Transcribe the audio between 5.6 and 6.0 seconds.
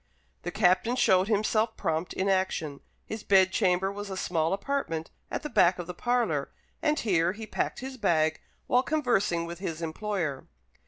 of the